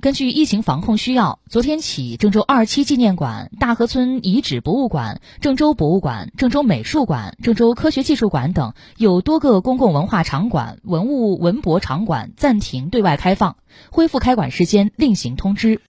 [0.00, 13.56] 根据疫情防控需要昨天起郑州二七纪念馆大河村遗址博物馆郑州博物馆郑州美术馆郑州科学技术馆等有多个公共文化场馆文物文博场馆暂停对外开放
[13.90, 15.78] 恢复开馆时间另行通知。